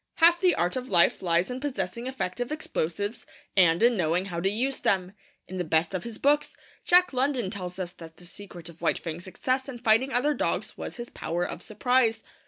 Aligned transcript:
Half 0.15 0.41
the 0.41 0.55
art 0.55 0.75
of 0.75 0.89
life 0.89 1.21
lies 1.21 1.51
in 1.51 1.59
possessing 1.59 2.07
effective 2.07 2.51
explosives 2.51 3.27
and 3.55 3.83
in 3.83 3.95
knowing 3.95 4.25
how 4.25 4.39
to 4.39 4.49
use 4.49 4.79
them. 4.79 5.13
In 5.47 5.59
the 5.59 5.63
best 5.63 5.93
of 5.93 6.05
his 6.05 6.17
books, 6.17 6.55
Jack 6.83 7.13
London 7.13 7.51
tells 7.51 7.77
us 7.77 7.91
that 7.91 8.17
the 8.17 8.25
secret 8.25 8.67
of 8.67 8.81
White 8.81 8.97
Fang's 8.97 9.25
success 9.25 9.69
in 9.69 9.77
fighting 9.77 10.11
other 10.11 10.33
dogs 10.33 10.75
was 10.75 10.95
his 10.97 11.11
power 11.11 11.43
of 11.45 11.61
surprise. 11.61 12.23